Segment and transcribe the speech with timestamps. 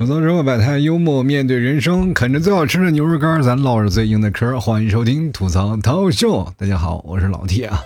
[0.00, 4.58] 吐槽生活百态，幽默面对人生，啃着最好吃的牛肉干，咱唠着最硬的嗑。
[4.58, 7.84] 欢迎收听吐槽涛秀，大家好，我是老 T 啊。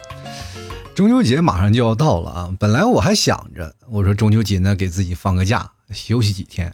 [0.95, 6.73] 中秋节马上就要到了啊，本来我还想着，我说中秋节呢给自己放个假，休息几天，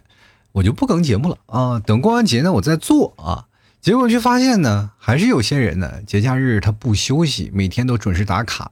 [0.51, 1.79] 我就不更节目了啊。
[1.79, 3.47] 等过完节呢，我再做啊。
[3.81, 8.69] 结果却发现呢，还是有些人呢，节假日他不休息，每天都准时打卡。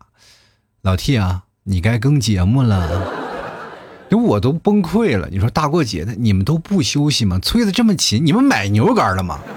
[0.83, 3.28] 老 T 啊，你该更节目了。
[4.09, 7.37] 就我都崩溃了，你说大过节的你们都不休息吗？
[7.39, 9.39] 催的这么勤，你们买牛肉干了吗？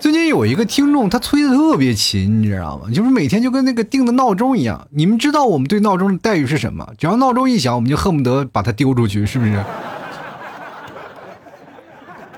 [0.00, 2.88] 最近有一个听众，他催的特别勤，你知道吗？
[2.90, 4.88] 就是每天就跟那个定的闹钟一样。
[4.90, 6.88] 你们知道我们对闹钟的待遇是什么？
[6.96, 9.62] 只要闹钟一响，我们就恨不得把它丢出去，是不是？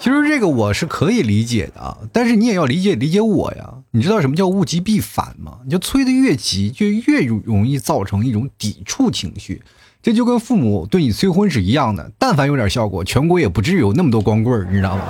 [0.00, 3.75] 其实这个我是可以理解的啊，但是你也要理解理解我呀。
[3.92, 5.59] 你知道什么叫物极必反吗？
[5.64, 9.62] 你就催的越急，就越容易造成一种抵触情绪。
[10.02, 15.05] 这就跟父母对你催婚是一样的，但凡有点效果，全国也不至于有那么多光棍你知道吗？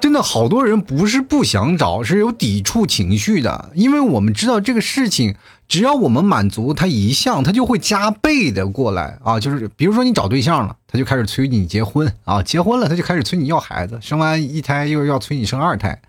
[0.00, 5.34] 真的，好多人不是不想找，是有抵触情绪的，因为我们知道这个事情，
[5.66, 9.40] 只要我们满足他一项，他就会加倍的过来啊。
[9.40, 16.00] 就是比如说你找对象了，他就开始催你结婚啊；结婚了，他就开始催你要孩子，生完一胎又要催你生二胎，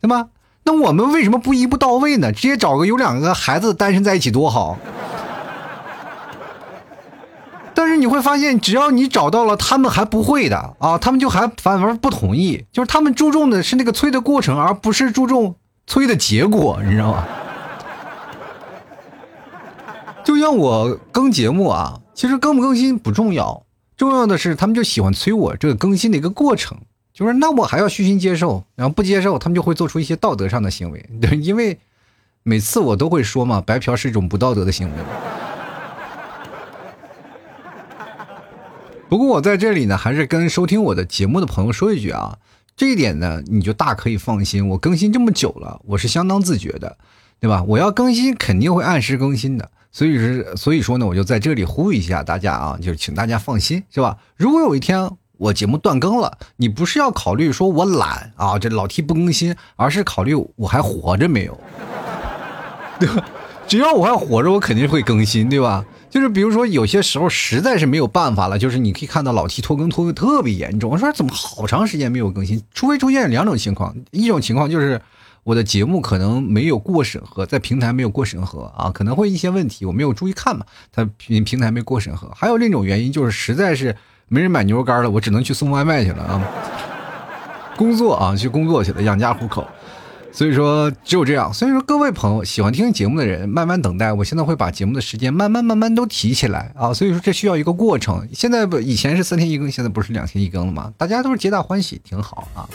[0.00, 0.26] 对吧？
[0.66, 2.32] 那我们为什么不一步到位呢？
[2.32, 4.76] 直接找个有两个孩子单身在一起多好。
[7.72, 15.54] 但是你会发现，只要你找到了，他们还不会的啊，他们就还反而不同意，就是他们注重的是那个催的过程，而不是注重
[15.86, 17.24] 催的结果，你知道吗？
[20.24, 23.62] 就像我更节目啊，其实更不更新不重要，
[23.96, 26.76] 重要的是他们就喜欢催我这个更新的一个过程。
[27.16, 31.02] 就是那我还要虚心接受，然后不接受，他们就会做出一些道德上的行为。
[31.18, 31.78] 对，因为
[32.42, 34.94] 每次我都会说嘛，白嫖是一种不道德的行为。
[39.08, 42.36] 不过我在这里呢，还是跟收听我的节目的朋友说一句啊，
[42.76, 46.98] 这一点呢，你就大可以放心，我更新这么久了，我是相当自觉的，
[47.40, 47.64] 对吧？
[47.66, 54.18] 我要更新肯定会按时更新的，所以是所以说呢，我就在这里呼吁一下大家啊，就是请大家放心，是吧？
[54.36, 55.10] 如果有一天。
[55.38, 61.58] 我节目断更了，你不是要考虑说我懒啊，这老 T 不更新，而是考虑我还活着没有，
[62.98, 63.24] 对吧？
[63.68, 65.84] 只要我还活着，我肯定会更新，对吧？
[66.08, 72.62] 就是比如说有些时候实在是没有办法了，就是你可以看到老 T 拖更拖的特别严重，我说怎么好长时间没有更新？
[72.72, 75.02] 除非出现两种情况，一种情况就是
[75.42, 82.30] 我的节目可能没有过审核，在平台没有过审核啊，可能会一些问题我没有注意看嘛，它平平台没过审核。
[82.34, 83.94] 还有另一种原因就是实在是。
[84.28, 86.42] 没人买牛肉干了，我只能去送外卖去了啊！
[87.76, 89.64] 工作啊，去工作去了，养家糊口。
[90.32, 91.52] 所以说只有这样。
[91.54, 94.12] 所以说各位朋友喜欢听节目的人，慢慢等待。
[94.12, 96.92] 我现在会把节目的时间慢慢慢慢都提起来啊。
[96.92, 98.28] 所以说这需要一个过程。
[98.32, 100.92] 现在不以前是三天一更，现在不是两天一更了吗？
[100.98, 102.68] 大家都是皆大欢喜，挺好啊。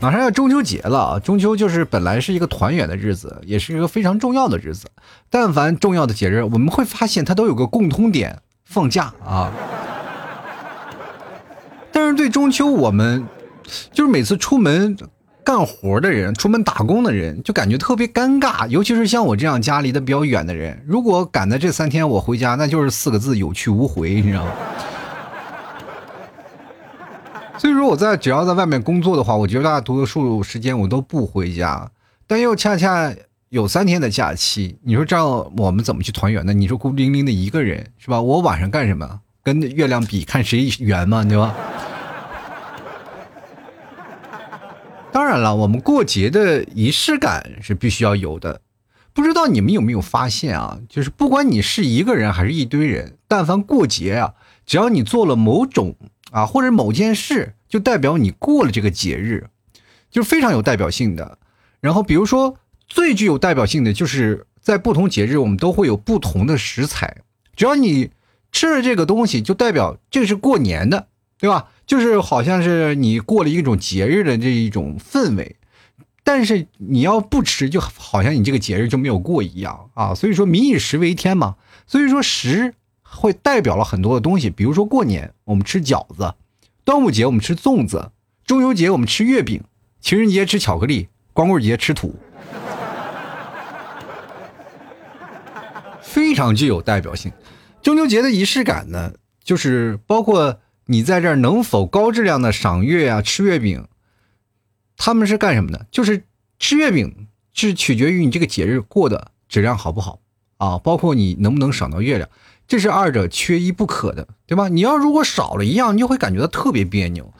[0.00, 1.18] 马上要中秋节了啊！
[1.18, 4.88] 中秋就是本来是一个团圆的日子，也是一个非常重要的日子。
[5.28, 9.52] 但凡重要的节日，我们会发现它都有个共通点：放假啊。
[11.92, 13.26] 但是对中秋，我们
[13.92, 14.96] 就是每次出门
[15.44, 18.68] 干活的人、出门打工的人，就感觉特别尴尬。
[18.68, 24.52] 尤其是像我这样家离得比较远的人，如果赶在这三天我回家，那就是四个字：有去无回，你知道吗？
[27.58, 31.90] 所以说，我在只要在外面工作的话，我觉得大多数时间我都不回家。
[32.26, 33.12] 但又恰恰
[33.48, 36.52] 有三天的假期，你说这样我们怎么去团圆呢？
[36.52, 38.20] 你说孤零零的一个人是吧？
[38.20, 39.20] 我晚上干什么？
[39.42, 41.54] 跟月亮比，看谁圆嘛，对吧？
[45.12, 48.60] 当然了，我们过节的仪式感是必须要有的。
[49.12, 50.78] 不知道你们有没有发现啊？
[50.88, 54.34] 就是不管你是一个人还是一堆人，但凡过节啊，
[54.64, 55.96] 只要你做了某种
[56.30, 59.48] 啊或者某件事，就代表你过了这个节日，
[60.10, 61.38] 就非常有代表性的。
[61.80, 62.56] 然后比如说
[62.86, 67.16] 最具有代表性的，就是在不同节日我们都会有不同的食材，
[67.56, 68.10] 只要你
[68.52, 71.68] 吃了这个东西，就代表这是过年的，对吧？
[71.90, 75.56] 就是好像是你过了一种节日的这一种氛围，
[76.22, 80.14] 但是你要不吃，就好像你这个节日就没有过一样啊。
[80.14, 81.56] 所以说民以食为天嘛，
[81.88, 84.48] 所以说食会代表了很多的东西。
[84.50, 86.32] 比如说过年我们吃饺子，
[86.84, 88.12] 端午节我们吃粽子，
[88.46, 89.60] 中秋节我们吃月饼，
[90.00, 92.14] 情人节吃巧克力，光棍节吃土，
[96.00, 97.32] 非常具有代表性。
[97.82, 100.60] 中秋节的仪式感呢，就是包括。
[100.90, 103.22] 你在这儿能否高质量的赏月啊？
[103.22, 103.86] 吃月饼，
[104.96, 105.86] 他们是干什么的？
[105.92, 106.24] 就是
[106.58, 110.18] 吃月饼是取决于你这个节日过的质量好不好
[110.58, 110.78] 啊？
[110.78, 112.28] 包括你能不能赏到月亮。
[112.66, 114.66] 这是二者缺一不可的，对吧？
[114.66, 117.32] 你要如果少了一样，你就会感觉到特别别扭。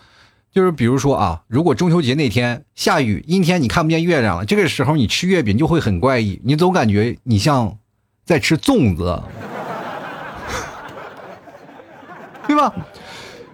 [0.52, 7.79] 就是比如说啊，如果中秋节那天下雨阴天，你看不见月亮了，这个时候你吃月饼就会很怪异，你总感觉你像
[8.25, 9.20] 在吃粽子，
[12.47, 12.73] 对吧？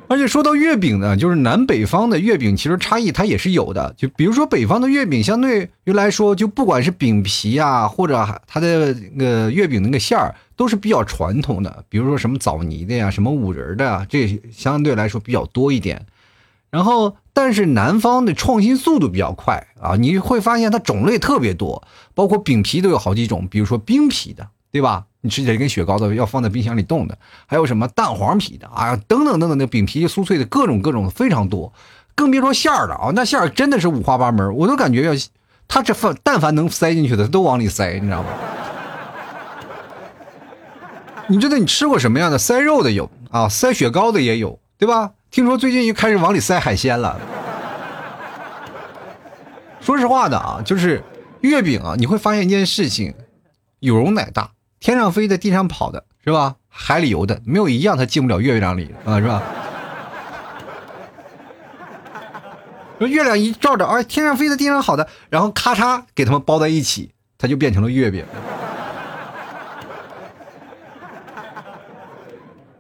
[0.09, 3.95] 而且说到月饼呢，就是南北方的月饼其实差异它也是有的。
[3.97, 11.85] 就比如说北方的月饼，相对于来说，就不管是饼皮啊，或者它的那个月饼那个馅儿，都是比较传统的。
[11.89, 16.07] 比如说什么枣泥的呀，什么五仁的呀，这相对来说比较多一点。
[16.69, 25.05] 然后，但是南方的创新速度比较快啊，你会发现它种类特别多，包括饼皮都有好几种，比如说冰皮的，对吧？
[25.23, 31.73] 你吃起来跟雪糕的，要放在冰箱里冻的，还有什么蛋黄皮的啊，等等等等的饼皮酥脆的各种各种非常多，
[32.15, 35.13] 更别说馅儿了啊，那馅儿真的是五花八门，我都感觉要
[35.67, 38.29] 它这放但凡能塞进去的都往里塞，你知道吗？
[41.29, 45.11] 你觉得你吃过什么样的塞肉的有啊，塞雪糕的也有，对吧？
[45.33, 47.19] 听说最近又开始往里塞海鲜了。
[49.81, 51.03] 说实话的啊，就是
[51.41, 53.13] 月饼啊，你会发现一件事情，
[53.81, 54.51] 有容乃大。
[54.87, 56.55] 天上飞的，地上跑的，是吧？
[56.69, 59.43] 海里游的，没有一样它进不了月亮里啊，是吧？
[63.01, 68.25] 说月亮一照着，哎，天上飞的，地上好的，然后咔嚓给他们包在一起，它就变成了月饼。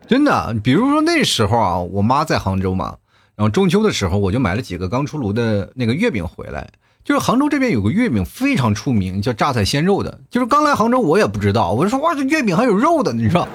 [0.06, 2.98] 真的，比如说那时候啊，我妈在杭州嘛，
[3.34, 6.68] 然后中秋的时候，我就买了几个刚出炉的那个月饼回来。
[7.06, 10.18] 就是杭州这边有个月饼非常出名，叫榨菜鲜肉的。
[10.28, 13.46] 就是刚来杭州，我也不知道，我就说哇，这月饼还有肉的，你知道？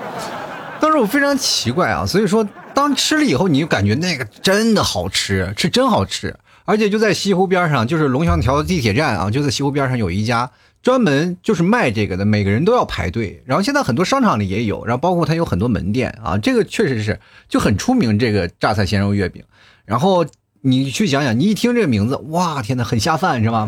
[0.79, 6.33] 当时我非常奇怪啊，所以说当吃了以后，你就感觉那个真的好吃，是真好吃。
[6.63, 10.49] 而且就在西湖边上，就是龙翔桥地铁站啊，就在西湖边上有一家
[10.81, 13.43] 专门就是卖这个的，每个人都要排队。
[13.45, 17.19] 然后现在很多商场里也有，然后包括它有很多门店啊，这个确实是
[17.49, 19.43] 就很出名这个榨菜鲜肉月饼。
[19.83, 20.25] 然后。
[20.61, 23.67] 你去想想，你一听这个名字，哇，天哪，很下饭是吧？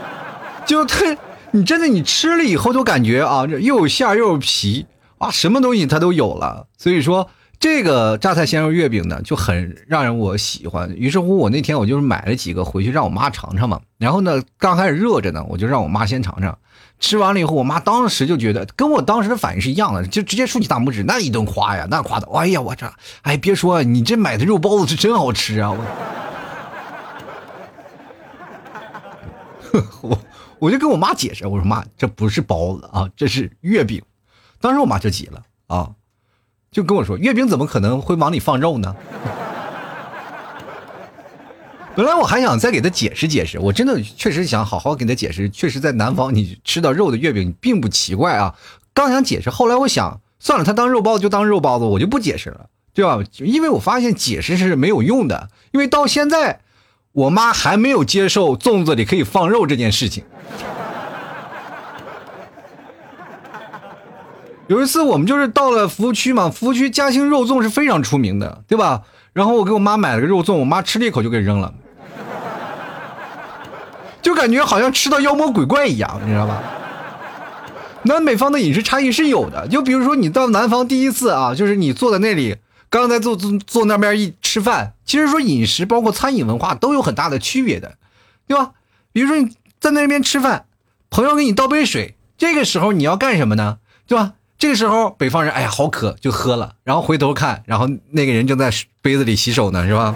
[0.64, 1.16] 就特，
[1.50, 4.86] 你真的你吃了以后都感觉啊，这又有馅又有皮
[5.18, 6.66] 啊，什么东西它都有了。
[6.78, 7.28] 所以说，
[7.60, 10.90] 这个榨菜鲜肉月饼呢，就很让人我喜欢。
[10.96, 13.80] 于是乎，我那天我就是买了几个回去让我妈尝尝嘛。
[13.98, 16.56] 然后呢，刚开始热着呢，我就让我妈先尝尝。
[16.98, 22.90] 吃完了以后，我妈当时就觉得跟我当时的反应是一样的，就直接竖起大拇指，那一顿夸呀，那夸的，哎呀，我这，
[23.22, 25.84] 哎，别说，你这买的肉包子是真好吃啊，我。
[30.00, 30.18] 我
[30.58, 34.02] 我就跟我妈解释，我说妈，这不是包子啊，这是月饼。
[34.60, 35.90] 当时我妈就急了啊，
[36.70, 38.94] 就跟我说，月饼怎么可能会往里放肉呢？
[41.94, 45.50] 本来我还想再给他解释解释，我真的确实想好好给他解释。
[45.50, 48.54] 确实，在南方你吃到肉的月饼并不奇怪啊。
[48.94, 53.22] 刚想解释，后来我想算了，他当肉包子就当肉包子，我就不解释了，对吧？
[53.38, 56.60] 因为我发现解释是没有用的，因为到现在。
[57.12, 60.24] 我妈还没有接受粽子里可以放肉这件事情。
[64.68, 69.02] 有一次我们就是到了服务区嘛，服务区嘉兴肉粽是非常出名的，对吧？
[69.34, 71.74] 然后我给我妈买了个肉粽，我妈吃了一口就给扔了，
[74.22, 76.62] 就感觉好像吃到妖魔鬼怪一样，你知道吧？
[78.04, 82.56] 南北方的饮食差异是有的，就比如说你到南方第一次啊，就是你坐在那里。
[82.92, 87.96] 刚才坐坐坐那边一吃饭，其实说饮食包括餐饮文化都有很大的区别的，
[88.46, 88.72] 对吧？
[89.12, 90.66] 比如说你在那边吃饭，
[91.08, 93.78] 朋友给你倒杯水，这个时候你要干什么呢？
[94.06, 94.34] 对吧？
[94.58, 98.70] 这个时候北方人哎呀好渴就喝了，然后回头看，然后那个人正在
[99.00, 100.14] 杯子里洗手呢，是吧？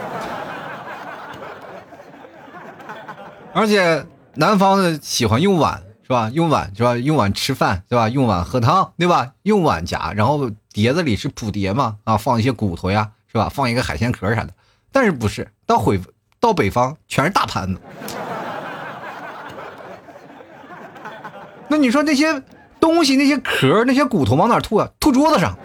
[3.54, 4.04] 而且
[4.34, 5.82] 南方的喜欢用碗。
[6.02, 6.30] 是吧？
[6.32, 6.96] 用碗是吧？
[6.96, 8.08] 用碗吃饭对吧？
[8.08, 9.32] 用碗喝汤对吧？
[9.42, 11.96] 用碗夹，然后碟子里是普碟嘛？
[12.04, 13.48] 啊，放一些骨头呀，是吧？
[13.48, 14.52] 放一个海鲜壳啥的。
[14.92, 15.98] 但是不是到回
[16.38, 17.80] 到北方全是大盘子？
[21.68, 22.42] 那你说那些
[22.78, 24.90] 东西、那些壳、那些骨头往哪吐啊？
[25.00, 25.56] 吐桌子上。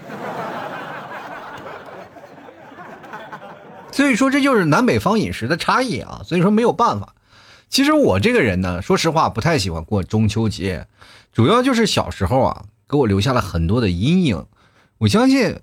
[3.91, 6.21] 所以说这就是南北方饮食的差异啊。
[6.23, 7.15] 所以说没有办法。
[7.67, 10.87] 其实我这个人呢，说实话不太喜欢过中秋节，
[11.33, 14.45] 主要就是小时候啊，给我留下了很多的阴影。
[15.01, 15.59] 我相信，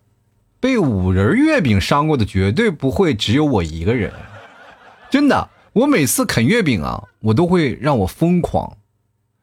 [0.58, 4.12] 被五仁月饼伤过的绝对不会只有我一个人。
[5.10, 8.76] 真的，我每次啃月饼啊，我都会让我疯狂。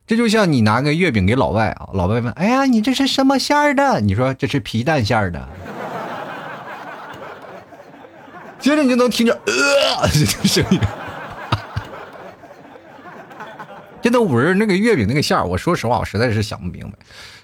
[0.06, 5.48] 这就像你拿个月饼给老外啊，老外问：“哎呀，你这是什么馅儿的？”你说这是皮蛋馅儿的，
[8.60, 10.80] 接着你就能听着呃这个声音。
[14.02, 16.98] 真那五仁那个月饼那个馅儿，我说实话，我实在是想不明白，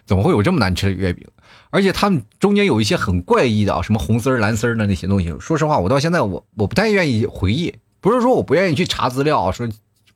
[0.05, 1.25] 怎么会有这么难吃的月饼？
[1.71, 5.33] 而且他们中间有一些很怪异的啊，什么红丝儿、蓝丝儿的那些东西。
[5.39, 9.67] 说实话，我到现在我我不太愿意回忆，不是说我不愿意去查资料，说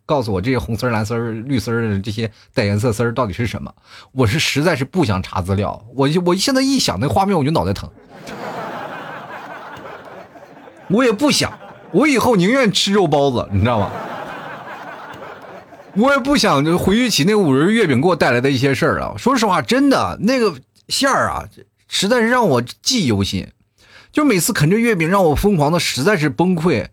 [0.05, 3.73] 告诉我这些红丝儿、蓝丝儿、绿丝儿的这些带颜色丝儿到底是什么，
[4.11, 5.83] 我是实在是不想查资料。
[5.95, 7.89] 我就我现在一想那画面，我就脑袋疼。
[10.89, 11.57] 我也不想，
[11.91, 13.89] 我以后宁愿吃肉包子，你知道吗？
[15.97, 19.13] 我也不想就回忆起那五仁月饼给我带来的一些事儿啊。
[19.17, 20.53] 说实话，真的那个
[20.87, 21.49] 馅儿啊，
[21.87, 23.51] 实在是让我记忆犹新。
[24.11, 26.87] 就每次啃这月饼，让我疯狂的实在是崩溃。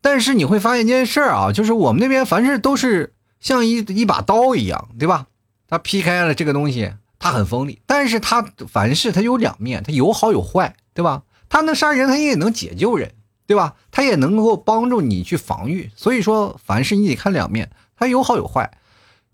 [0.00, 5.26] 但是你会发现一件事儿啊，就是我们那边凡事都是像一一把刀一样，对吧？
[5.68, 11.22] 它劈开了这个东西，它很锋利，但是它凡事它有两面，它有好有坏，对吧？
[11.48, 13.12] 它能杀人，它也能解救人。
[13.46, 13.76] 对吧？
[13.90, 18.70] 它也能够帮助你去防御，所以说凡事你得看两面，它有好有坏，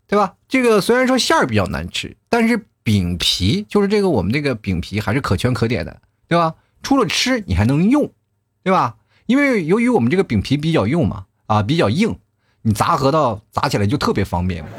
[0.07, 0.35] 对吧？
[0.47, 6.53] 这个虽然说馅儿比较难吃，但是饼皮就是这个我们这个饼皮还是可圈可点的，对吧？
[6.83, 8.11] 除了吃你还能用，
[8.63, 8.97] 对吧？
[9.25, 12.15] 因为由于我们这个饼皮比较硬嘛，啊比较硬，
[12.61, 14.63] 你砸核桃砸起来就特别方便。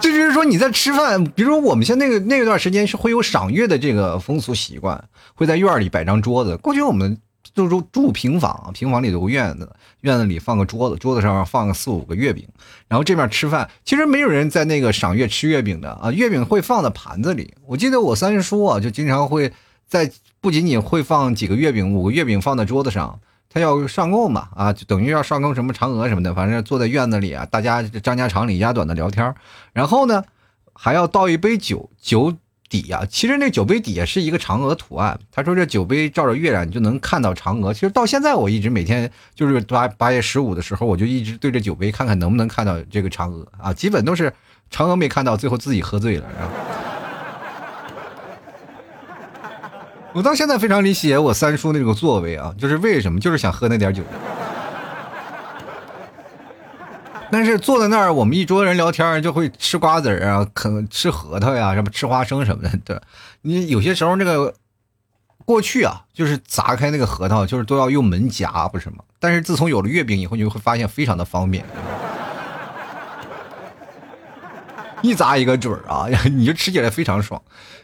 [0.00, 6.56] 这就是说你在吃饭，比如说我们现在那个那段时间是会有赏月的这个风俗习惯，会在院里摆张桌子。
[6.58, 7.18] 过去我们
[7.54, 12.46] 就住住平房，平房里有个院子，院子里放个桌子，桌子上放个四五个月饼，
[12.88, 13.70] 然后这边吃饭。
[13.84, 17.54] 其实没有人在那个赏月吃月饼的啊，月饼会放在盘子里。
[17.66, 19.52] 我记得我三叔啊，就经常会
[19.86, 23.20] 在不仅仅会放几个月饼，五个月饼放在桌子上。
[23.54, 29.34] 他要上供嘛，啊，就等于要上供什么嫦娥什么的，反正坐在院子里啊，大家张家长李家短的聊天
[29.74, 30.24] 然后呢，
[30.72, 32.32] 还要倒一杯酒，酒
[32.72, 35.20] 底呀，其实那酒杯底下是一个嫦娥图案。
[35.30, 37.74] 他说这酒杯照着月亮，你就能看到嫦娥。
[37.74, 44.32] 其实到现在，我一直每天就是八八月十五的时候，我就一直对着酒杯看看能不能看到这个嫦娥啊，基本都是
[44.74, 46.24] 嫦娥没看到，最后自己喝醉了。
[46.38, 46.54] 然后
[50.14, 54.02] 我到现在非常理解我三叔那个作为啊，就是为什么，就是想喝那点酒。
[57.32, 62.78] 但是坐在那儿，我们一桌人聊天就会吃瓜子儿啊，啃吃核桃呀，什么吃花生什么的。
[62.84, 63.00] 对，
[63.40, 64.54] 你有些时候那个
[65.46, 68.96] 过去啊，就是砸开那个核桃，就是都要用门夹，不是吗？
[69.18, 71.64] 但是自从有了月饼以后，你就会发现非常的方便，
[75.00, 77.40] 一砸一个准儿啊，你就吃起来非常爽，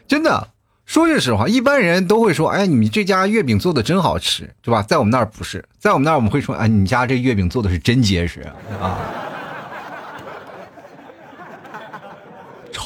[0.07, 0.49] 真的。
[0.85, 8.41] 说句实话，一般人都会说：“哎，你这家月饼做的真好吃，对吧？”在我们那儿不是，在我们那儿我们会说：“哎，你家这月饼做的是真结实
[8.81, 8.97] 啊，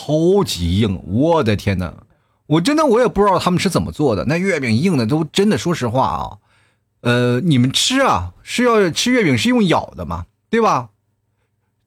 [0.04, 1.94] 超级硬！”我的天哪，
[2.48, 4.26] 我真的我也不知道他们是怎么做的。
[4.26, 6.38] 那月饼硬的都真的，说实话啊，
[7.02, 10.90] 呃，你们吃啊是要吃月饼是用咬的嘛，对吧？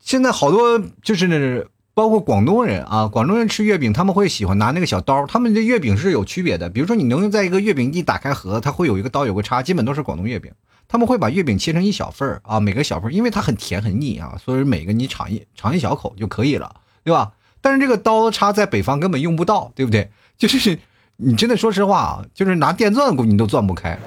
[0.01, 1.69] 现在好多就是。
[1.97, 5.25] 包括广东人啊，广东人吃月饼，他们会喜欢拿那个小刀。
[5.25, 10.53] 他们这月饼是有区别的，比如说你能在一个月饼一打开盒，它会有一个刀，有个叉，基本都是广东月饼。
[10.89, 16.71] 他们会把月饼切成一小份儿啊，每个小份儿，因为它很甜很腻啊，所以每个你尝一尝一小口就可以了，
[17.03, 17.33] 对吧？
[17.67, 20.09] 但是这个刀叉在北方根本用不到，对不对？
[20.39, 20.79] 就是
[21.17, 23.99] 你真的说实话啊，就是拿电钻估计你都钻不开，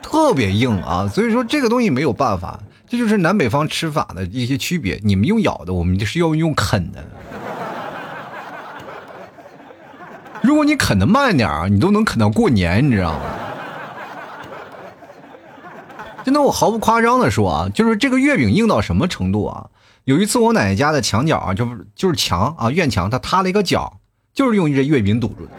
[0.00, 2.60] 特别硬啊，所以说这个东西没有办法。
[2.86, 7.04] 这就是南北方吃法的一些区别，你们用咬的，我们就是要用啃的。
[10.42, 13.20] 如果你啃的慢点啊，你都能啃到过年，你知道吗？
[16.22, 19.66] 真的，我毫不夸张的说啊，就是这个月饼硬到什么程度啊？
[20.06, 23.98] 有一次我奶奶家的墙角啊，就是就是墙啊，院墙它塌了一个角，
[24.32, 25.50] 就是用这月饼堵住的。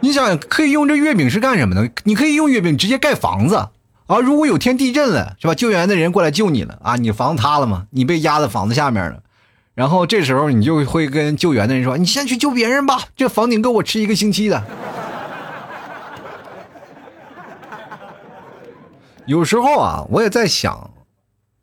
[0.00, 1.88] 你想可以用这月饼是干什么的？
[2.02, 3.68] 你可以用月饼直接盖房子
[4.08, 4.18] 啊！
[4.18, 5.54] 如果有天地震了，是吧？
[5.54, 6.96] 救援的人过来救你了啊！
[6.96, 7.86] 你房子塌了吗？
[7.90, 9.22] 你被压在房子下面了，
[9.76, 14.64] 然后这时候你就会跟救援的人说：“你先去救别人吧，这房顶够我吃一个星期的。”
[19.26, 20.90] 有时候啊，我也在想，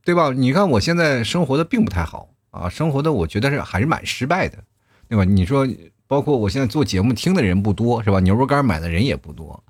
[0.03, 0.31] 对吧？
[0.31, 4.57] 你看我现在生活的并不太好啊，生活的我觉得是还是蛮失败的，
[5.07, 5.23] 对吧？
[5.23, 5.67] 你说。
[6.09, 8.19] 包括我现在做节目听的人不多，是吧？
[8.21, 9.63] 牛肉干买的人也不多。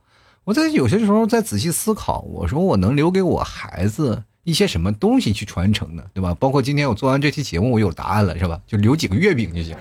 [0.46, 6.04] 我在有些时候在仔细思考，我说我能留给我孩子一些什么东西去传承呢？
[6.14, 6.34] 对吧？
[6.40, 8.58] 包括今天我做完这期节目，我有答案了，是吧？
[8.66, 9.76] 就留几个月饼就行，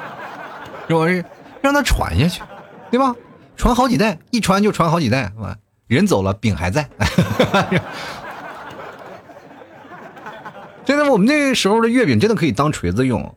[0.88, 1.28] 是吧？
[1.60, 2.42] 让他传下去，
[2.90, 3.14] 对吧？
[3.54, 5.58] 传好几代，一传就传好几代，完
[5.88, 6.88] 人走了，饼还在。
[10.84, 13.34] 真的，我们那时候的月饼真的可以当锤子用，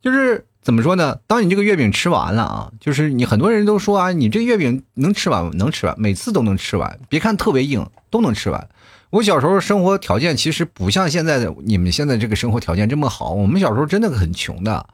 [0.00, 0.44] 就是。
[0.60, 1.20] 怎么说呢？
[1.26, 8.68] 当你这个月饼吃完了啊，就是你很多人都说啊，你这月饼能吃完能吃完，每次都能吃完，别看特别硬，都能吃完。
[9.08, 14.86] 我小时候生活条件其实不像现在的你们现在这个生活条件这么好，我们小时候真的很穷的，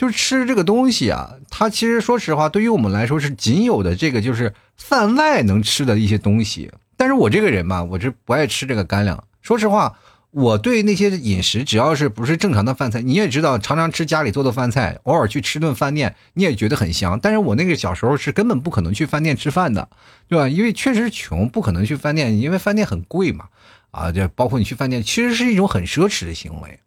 [0.00, 6.70] 就是吃这个东西啊，它其实说实话，对于我们来说是仅有的这个就是饭外能吃的一些东西。
[6.96, 9.22] 但是我这个人嘛，我是不爱吃这个干粮。
[9.42, 9.98] 说实话。
[10.32, 17.18] 我对那些饮食，只要是不是正常的饭菜，你也知道，常常吃家里做的饭菜，偶尔去吃顿饭店，你也觉得很香。
[17.20, 19.88] 但是我那个小时候是根本不可能去饭店吃饭的，
[20.28, 20.48] 对吧？
[20.48, 23.46] 因为确实穷，不可能去饭店，因为饭店很贵嘛。
[23.90, 26.78] 啊，这包括你去饭店，其实是一种很奢侈的行为。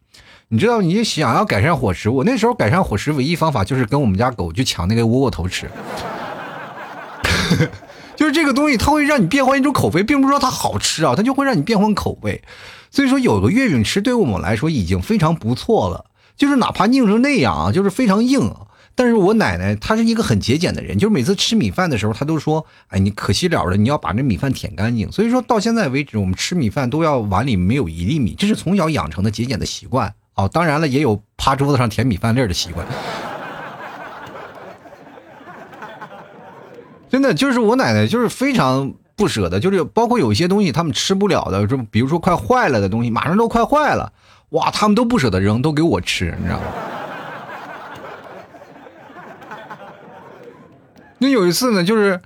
[0.53, 5.67] 你知道，你想要改善伙食，我那时候改善伙食唯一方法就是跟我们家狗去抢那个窝窝头吃。
[8.15, 12.43] 就是这个东西，它会让你变换一种口味，并不是说它好吃啊，它就会让你变换口味。
[12.91, 16.05] 所以说，有个月饼吃，对我们来说已经非常不错了。
[16.37, 18.53] 就是哪怕硬成那样啊，就是非常硬。
[18.93, 30.49] 但是我奶奶她是一个很节俭的人，就是每次吃米饭的时候，她都说：“哎，你可惜了了，你要把这米饭舔干净。”所以说到现在为止，我们吃米饭都要碗里没有一粒米，这是从小养成的节俭的习惯哦。
[30.51, 32.85] 当然了，也有趴桌子上舔米饭粒的习惯。
[37.09, 44.11] 真的就是我奶奶，就是非常不舍得，就是包括有些东西他们吃不了的，就比如说快坏了的东西，马上都快坏了，
[44.49, 46.63] 哇，他们都不舍得扔，都给我吃，你知道吗？
[51.19, 52.19] 那有一次呢，就是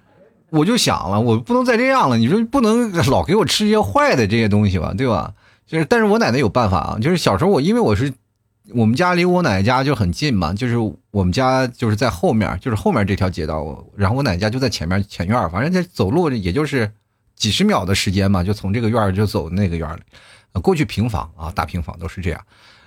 [0.50, 5.34] 我就想了，我不能再这样了，你说不能老给我吃一些坏的这些东西吧，对吧？
[5.68, 8.12] 就是，但是我奶奶有办法啊，就是小时候我因为我是。
[8.74, 10.76] 我们家离我奶奶家就很近嘛，就是
[11.12, 16.92] 我们家就是在后面，就是后面这条街道，然后我奶奶家就在前面前院反正这走路也就是
[17.38, 22.42] 几十秒的时间嘛，就从这个院就走那个院里，过去平房啊，大平房都是这样。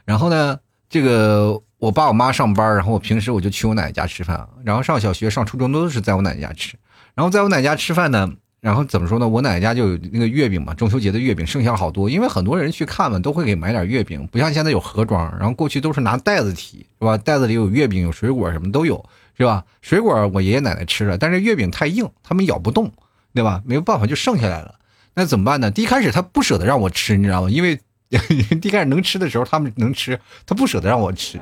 [0.04, 0.58] 然后呢，
[0.90, 6.76] 这个我爸我妈上班，然后我平时我就去我奶奶家吃饭，然后上小学上初中都是在我奶奶家吃，
[7.14, 8.30] 然后在我奶奶家吃饭呢。
[8.60, 9.26] 然后怎么说呢？
[9.26, 15.34] 我奶奶家就有那个月饼嘛，中秋节的月饼剩下好多，因为很多人去看嘛，都会给买点月饼，不像现在有盒装。
[15.38, 17.16] 然后过去都是拿袋子提，是吧？
[17.16, 19.02] 袋子里有月饼，有水果，什么都有，
[19.38, 19.64] 是吧？
[19.80, 22.92] 水果我爷爷奶奶吃了，但是月饼太硬，他们咬不动，
[23.32, 23.62] 对吧？
[23.64, 24.74] 没有办法就剩下来了。
[25.14, 25.70] 那怎么办呢？
[25.70, 27.48] 第一开始他不舍得让我吃，你知道吗？
[27.48, 27.80] 因为
[28.60, 31.40] 第一开始能吃的时候他们能吃，他不舍得让我吃。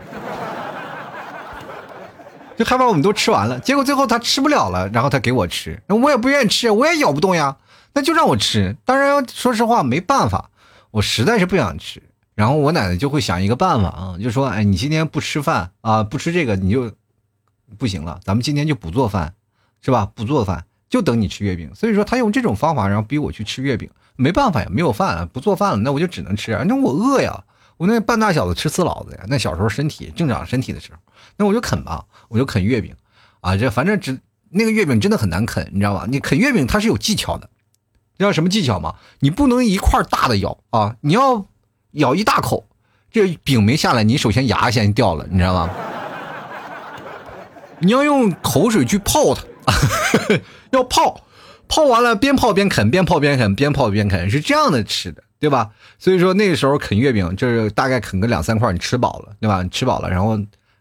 [2.59, 7.57] 就害怕我们都吃完了，结果最后他吃不了了，然后他给我吃，那我也不愿意吃，我也咬不动呀，
[7.95, 8.77] 那就让我吃。
[8.85, 10.51] 当然，说实话没办法，
[10.91, 12.03] 我实在是不想吃。
[12.35, 16.91] 然后我奶奶就会想一个办法啊，就说：“哎，你今天不吃饭啊，不吃这个你就
[17.79, 19.35] 不行了，咱们今天就不做饭，
[19.81, 20.09] 是吧？
[20.13, 23.89] 不做饭，就等你吃月饼。”所以说他用这种方法，然后逼我去吃月饼。
[24.17, 26.57] 没办法呀，没有饭，不做饭了，那我就只能吃。
[26.67, 27.45] 那我饿呀，
[27.79, 29.25] 我那半大小子吃死老子呀。
[29.29, 30.99] 那小时候身体正长身体的时候，
[31.39, 32.05] 那我就啃吧。
[32.29, 32.95] 我就啃月饼，
[33.41, 34.19] 啊，这反正只
[34.51, 36.05] 那个月饼真的很难啃，你知道吧？
[36.07, 37.49] 你啃月饼它是有技巧的，
[38.19, 38.97] 知道什么技巧吗？
[39.21, 41.47] 你不能一块大的咬啊，你要
[41.93, 42.69] 咬一大口，
[43.11, 45.73] 这饼没下来，你首先牙先掉了，你知道吗？
[47.81, 49.45] 你要用口水去泡它，
[50.73, 51.21] 要泡，
[51.69, 55.71] 泡完了边泡边啃，边泡边啃，边泡边啃，是这样的吃的，对吧？
[55.99, 59.63] 所以说那个时候啃月饼就是大概啃个两三块，你吃饱了，对吧？
[59.63, 60.39] 你吃饱了，然后。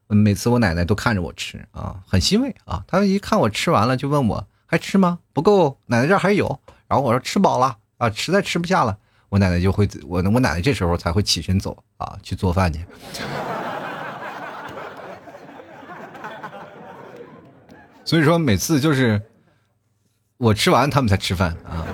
[0.10, 2.82] 每次我奶奶都看着我吃啊，很欣慰啊。
[2.88, 5.20] 她一看我吃完了，就问我还吃吗？
[5.34, 6.62] 不够，奶奶这还有。
[6.88, 12.80] 然后我说吃饱了啊，实在吃不下了，我奶奶就会我我奶奶这时候才会起身走啊，去做饭去。
[18.06, 19.22] 所以说每次就是
[20.38, 21.86] 我吃完，他们才吃饭啊。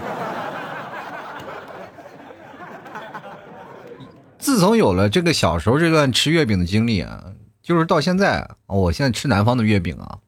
[4.44, 7.24] 自从有了这个小时候这段吃月饼的经历啊。
[7.62, 10.20] 就是到现在，我现在吃南方的月饼啊，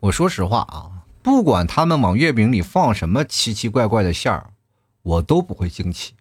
[0.00, 4.50] 我说实话啊，不管他们往月饼里放什么奇奇怪怪的馅儿，
[5.02, 6.12] 我都不会惊奇，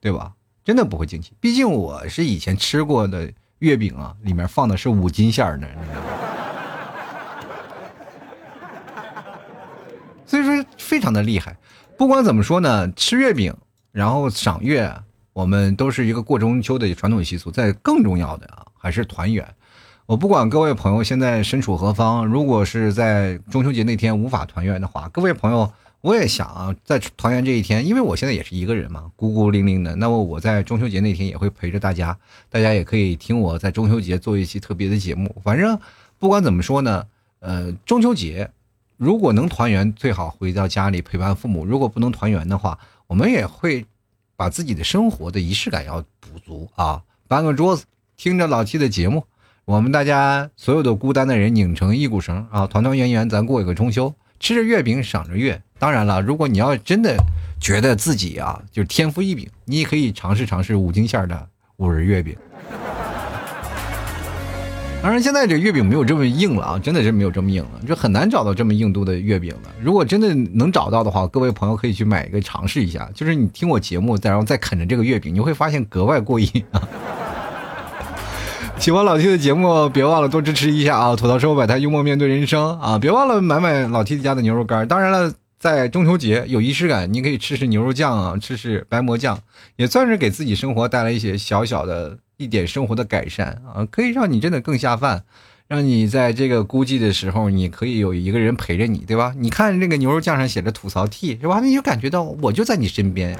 [0.00, 0.32] 对吧？
[0.64, 6.08] 真的不会惊奇，毕竟我是以前吃过的月饼啊，里面放的是五斤馅儿的，你知道吗？
[10.26, 11.56] 所以说非常的厉害。
[11.96, 13.56] 不管怎么说呢，吃月饼
[13.92, 14.92] 然后赏月，
[15.38, 17.48] 我们都是一个过中秋的传统习俗。
[17.48, 19.46] 在更重要的啊，还是团圆。
[20.04, 29.94] 我不管各位朋友现在身处何方，如果是在中秋节那天无法团圆的话，各位朋友，我也想啊，在团圆这一天，因为我现在也是一个人嘛，孤孤零零的。
[29.94, 32.18] 那么我在中秋节那天也会陪着大家，
[32.50, 35.40] 大家也可以听我在中秋节做一期特别的节目。
[35.44, 35.78] 反正
[36.18, 37.06] 不管怎么说呢，
[37.38, 38.50] 呃，中秋节
[38.96, 43.86] 如果能团圆，最好回到家里陪伴父母；如果不能团圆的话，我们也会
[44.38, 49.24] 把自己的生活的仪式感要补足啊，搬个桌子，听着老七的节目。
[49.64, 55.60] 我们大家所有的孤单的人拧成一股绳啊，团团圆圆，咱过一个中秋，吃着月饼，赏着月。
[55.80, 57.16] 当然了，如果你要真的
[57.60, 61.48] 觉得自己啊就是天赋异禀，你也可以尝试尝试五斤馅的
[61.78, 62.36] 五仁月饼。
[65.00, 69.70] 当然，现在这月饼没有这么硬了啊，真的是没有这么硬了，就很难找到这么硬度的月饼了。
[69.80, 73.08] 如果真的能找到的话，各位朋友可以去买一个尝试一下。
[73.14, 76.82] 就是你听我节目，再然后再啃着这个月饼，你会发现格外过瘾啊！
[78.76, 81.16] 喜欢老 T 的节目，别忘了多支持一下啊！
[81.16, 82.98] 吐槽生活百态，幽默面对人生啊！
[82.98, 84.86] 别忘了买买老 T 家的牛肉干。
[84.86, 89.38] 当然了，在中秋节有仪式感，你可以吃吃牛肉酱啊，吃吃白馍酱，
[89.76, 92.18] 也算是给自己生活带来一些小小的。
[92.38, 95.24] 一点生活的改善啊，可以让你真的更下饭，
[95.66, 99.34] 让你在这个孤寂的时候，你可以有一个人陪着你，对吧？
[99.36, 101.58] 你看这个牛肉酱上写着吐槽 T 是吧？
[101.58, 103.36] 你就感觉到我就在你身边，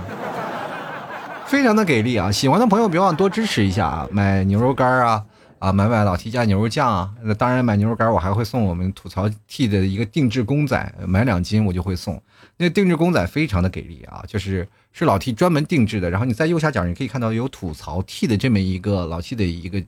[1.46, 2.32] 非常的给力啊！
[2.32, 5.24] 喜欢的朋友别忘多支持一下啊，买牛肉干啊
[5.58, 7.12] 啊，买买老 T 家牛肉酱啊。
[7.22, 12.22] 那当然买牛肉干我还会送我们吐槽 T 的一个定制公仔，买两斤我就会送。
[12.56, 16.10] 那定制公仔非常的给力啊，就是是老 T 专门定制的。
[16.10, 19.82] 然后你在右下角你可以看到有吐槽 T 的这么一个老 T 的一个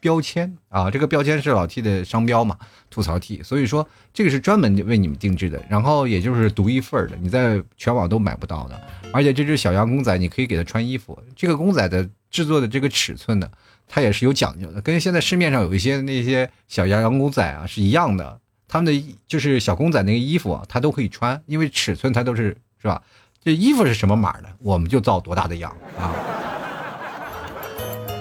[0.00, 2.56] 标签啊，这个标签是老 T 的商标嘛，
[2.88, 3.42] 吐槽 T。
[3.42, 8.80] 所以说这个是专门为你们定制的，然后也就是独一份的，你在全网都买不到的。
[9.12, 13.50] 而且这只小羊公仔你可以给它穿衣服，这个公仔的制作的这个尺寸呢，
[13.90, 18.38] 它也是有讲究的，跟现在市面上有一些那些小羊羊公仔啊是一样的。
[18.72, 23.02] 他们的就是小公仔那个衣服啊，它都可以穿，因为尺寸它都是是吧？
[23.42, 26.14] 这衣服是什么码的，我们就造多大的样啊！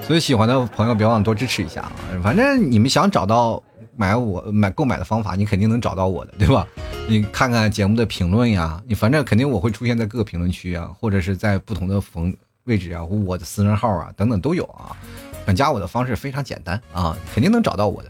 [0.01, 1.93] 所以喜欢的朋友别忘了多支持一下啊！
[2.23, 3.61] 反正你们想找到
[3.95, 6.65] 买我买购买的方法，你肯定能找到我的，对吧？
[7.07, 14.97] 你看看节目的评论呀，你反正肯定我会出现在各个评论区啊，或者是在不同的逢位置啊，我的私人号啊等等都有啊。
[15.45, 18.09] 想加我的方式非常简单啊，肯定能找到我的。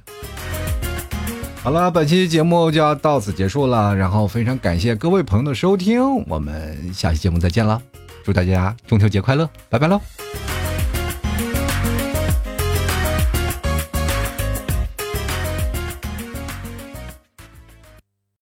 [1.62, 3.96] 好了，本期节目就要到此结束了。
[3.96, 7.82] 然后非常感谢各位朋友的收听，我们下期节目再见了。
[8.24, 10.00] 祝大家中秋节快乐，拜拜喽！